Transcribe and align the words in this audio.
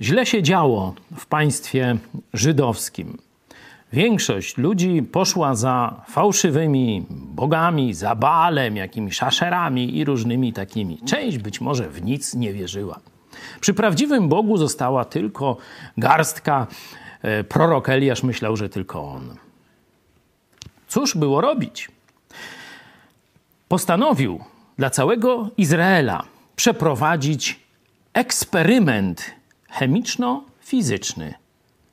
Źle 0.00 0.26
się 0.26 0.42
działo 0.42 0.94
w 1.16 1.26
państwie 1.26 1.96
żydowskim. 2.32 3.18
Większość 3.92 4.56
ludzi 4.56 5.02
poszła 5.02 5.54
za 5.54 6.02
fałszywymi 6.08 7.06
bogami, 7.10 7.94
za 7.94 8.14
Baalem, 8.14 8.76
jakimiś 8.76 9.16
szaszerami 9.16 9.96
i 9.96 10.04
różnymi 10.04 10.52
takimi. 10.52 10.98
Część 11.06 11.38
być 11.38 11.60
może 11.60 11.88
w 11.88 12.02
nic 12.02 12.34
nie 12.34 12.52
wierzyła. 12.52 13.00
Przy 13.60 13.74
prawdziwym 13.74 14.28
Bogu 14.28 14.56
została 14.56 15.04
tylko 15.04 15.56
garstka. 15.98 16.66
E, 17.22 17.44
prorok 17.44 17.88
Eliasz 17.88 18.22
myślał, 18.22 18.56
że 18.56 18.68
tylko 18.68 19.08
on. 19.08 19.36
Cóż 20.88 21.16
było 21.16 21.40
robić? 21.40 21.88
Postanowił 23.68 24.40
dla 24.78 24.90
całego 24.90 25.48
Izraela 25.56 26.24
przeprowadzić 26.56 27.60
eksperyment 28.12 29.34
chemiczno-fizyczny, 29.78 31.34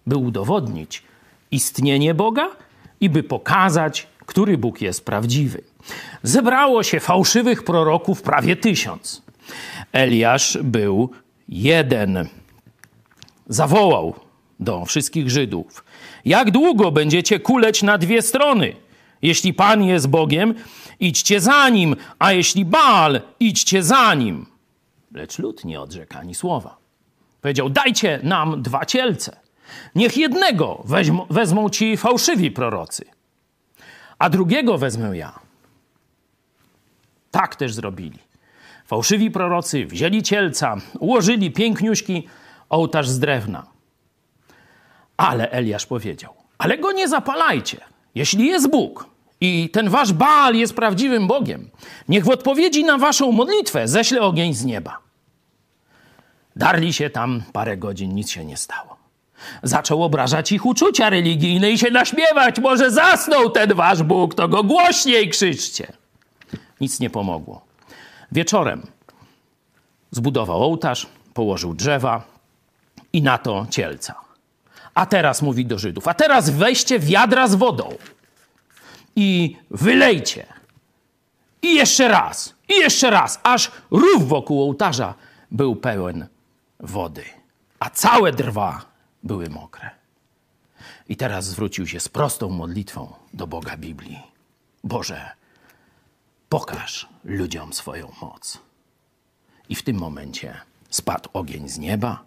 by 0.08 0.18
udowodnić 0.18 1.04
istnienie 1.52 2.14
Boga 2.14 2.50
i 3.02 3.10
by 3.10 3.24
pokazać, 3.24 4.08
który 4.26 4.58
Bóg 4.58 4.82
jest 4.82 5.06
prawdziwy. 5.06 5.64
Zebrało 6.24 6.84
się 6.84 7.00
fałszywych 7.00 7.64
proroków 7.64 8.22
prawie 8.22 8.56
tysiąc. 8.56 9.22
Eliasz 9.92 10.58
był 10.64 11.10
jeden. 11.50 12.28
Zawołał 13.48 14.16
do 14.60 14.86
wszystkich 14.86 15.30
Żydów: 15.30 15.84
Jak 16.26 16.52
długo 16.52 16.92
będziecie 16.92 17.40
kuleć 17.40 17.84
na 17.84 17.98
dwie 17.98 18.22
strony? 18.22 18.76
Jeśli 19.22 19.54
Pan 19.54 19.84
jest 19.84 20.08
Bogiem, 20.08 20.54
idźcie 21.00 21.42
za 21.42 21.70
nim, 21.70 21.96
a 22.20 22.34
jeśli 22.34 22.66
Baal, 22.66 23.22
idźcie 23.40 23.84
za 23.84 24.14
nim. 24.14 24.46
Lecz 25.12 25.40
lud 25.40 25.66
nie 25.66 25.82
odrzekł 25.82 26.18
ani 26.18 26.36
słowa. 26.36 26.81
Powiedział: 27.42 27.70
Dajcie 27.70 28.20
nam 28.24 28.62
dwa 28.62 28.86
cielce. 28.86 29.38
Niech 29.96 30.18
jednego 30.18 30.84
weźmą, 30.86 31.26
wezmą 31.30 31.70
ci 31.70 31.98
fałszywi 31.98 32.52
prorocy, 32.52 33.06
a 34.20 34.30
drugiego 34.30 34.78
wezmę 34.78 35.18
ja. 35.18 35.40
Tak 37.32 37.56
też 37.56 37.74
zrobili. 37.74 38.20
Fałszywi 38.86 39.32
prorocy 39.32 39.86
wzięli 39.86 40.24
cielca, 40.24 40.76
ułożyli 41.00 41.52
piękniuśki 41.52 42.28
ołtarz 42.70 43.10
z 43.10 43.20
drewna. 43.20 43.66
Ale 45.18 45.52
Eliasz 45.52 45.86
powiedział: 45.86 46.34
Ale 46.58 46.78
go 46.78 46.92
nie 46.92 47.08
zapalajcie. 47.08 47.78
Jeśli 48.16 48.46
jest 48.48 48.70
Bóg 48.70 49.06
i 49.42 49.70
ten 49.70 49.90
wasz 49.90 50.14
Baal 50.14 50.56
jest 50.56 50.76
prawdziwym 50.76 51.28
Bogiem, 51.28 51.70
niech 52.10 52.26
w 52.26 52.30
odpowiedzi 52.30 52.84
na 52.84 52.98
waszą 52.98 53.32
modlitwę 53.32 53.88
ześle 53.88 54.22
ogień 54.22 54.54
z 54.54 54.66
nieba. 54.66 55.11
Darli 56.62 56.94
się 56.94 57.10
tam 57.10 57.44
parę 57.54 57.78
godzin, 57.78 58.16
nic 58.16 58.30
się 58.30 58.46
nie 58.46 58.58
stało. 58.58 58.98
Zaczął 59.64 60.04
obrażać 60.04 60.52
ich 60.52 60.66
uczucia 60.66 61.10
religijne 61.10 61.72
i 61.72 61.78
się 61.78 61.92
naśmiewać. 61.92 62.60
Może 62.60 62.92
zasnął 62.92 63.50
ten 63.50 63.74
wasz 63.74 64.04
Bóg, 64.04 64.36
to 64.36 64.48
go 64.48 64.64
głośniej 64.64 65.30
krzyczcie. 65.30 65.94
Nic 66.82 67.00
nie 67.00 67.10
pomogło. 67.10 67.66
Wieczorem 68.32 68.88
zbudował 70.12 70.64
ołtarz, 70.64 71.08
położył 71.34 71.74
drzewa 71.74 72.24
i 73.14 73.22
na 73.22 73.38
to 73.38 73.68
cielca. 73.70 74.16
A 74.94 75.06
teraz 75.06 75.42
mówi 75.42 75.66
do 75.66 75.80
Żydów: 75.80 76.08
A 76.08 76.14
teraz 76.14 76.50
weźcie 76.50 77.00
wiadra 77.00 77.48
z 77.48 77.56
wodą 77.56 77.96
i 79.16 79.58
wylejcie. 79.72 80.46
I 81.62 81.76
jeszcze 81.76 82.08
raz, 82.08 82.56
i 82.70 82.74
jeszcze 82.74 83.10
raz, 83.10 83.40
aż 83.44 83.72
rów 83.92 84.28
wokół 84.28 84.62
ołtarza 84.62 85.14
był 85.52 85.76
pełen 85.76 86.28
wody, 86.82 87.24
a 87.80 87.90
całe 87.90 88.32
drwa 88.32 88.86
były 89.24 89.50
mokre. 89.50 89.90
I 91.10 91.16
teraz 91.16 91.46
zwrócił 91.46 91.88
się 91.88 92.00
z 92.00 92.10
prostą 92.10 92.50
modlitwą 92.50 93.14
do 93.34 93.48
Boga 93.48 93.78
Biblii: 93.78 94.20
Boże, 94.84 95.32
pokaż 96.50 97.10
ludziom 97.24 97.74
swoją 97.74 98.12
moc. 98.22 98.60
I 99.70 99.76
w 99.76 99.84
tym 99.84 99.98
momencie 99.98 100.62
spadł 100.90 101.30
ogień 101.34 101.70
z 101.70 101.78
nieba. 101.78 102.24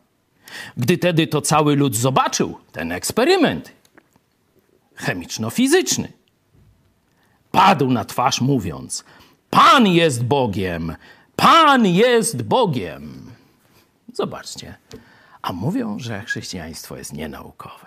Gdy 0.77 0.99
tedy 0.99 1.27
to 1.27 1.41
cały 1.41 1.77
lud 1.77 1.97
zobaczył 1.97 2.59
ten 2.73 2.93
eksperyment 2.93 3.73
chemiczno-fizyczny, 4.97 6.13
padł 7.51 7.91
na 7.91 8.05
twarz, 8.05 8.41
mówiąc: 8.41 9.05
Pan 9.51 9.87
jest 9.87 10.25
Bogiem, 10.25 10.97
Pan 11.37 11.87
jest 11.87 12.43
Bogiem. 12.43 13.34
Zobaczcie. 14.15 14.75
A 15.43 15.53
mówią, 15.53 15.99
że 15.99 16.21
chrześcijaństwo 16.21 16.97
jest 16.97 17.13
nienaukowe. 17.13 17.87